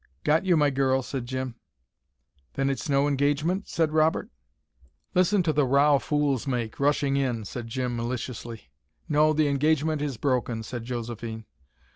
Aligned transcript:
"Got 0.23 0.47
you 0.47 0.57
my 0.57 0.71
girl," 0.71 1.03
said 1.03 1.27
Jim. 1.27 1.53
"Then 2.55 2.71
it's 2.71 2.89
no 2.89 3.07
engagement?" 3.07 3.67
said 3.67 3.91
Robert. 3.93 4.29
"Listen 5.13 5.43
to 5.43 5.53
the 5.53 5.63
row 5.63 5.99
fools 5.99 6.47
make, 6.47 6.79
rushing 6.79 7.17
in," 7.17 7.45
said 7.45 7.67
Jim 7.67 7.97
maliciously. 7.97 8.71
"No, 9.07 9.31
the 9.31 9.47
engagement 9.47 10.01
is 10.01 10.17
broken," 10.17 10.63
said 10.63 10.85
Josephine. 10.85 11.45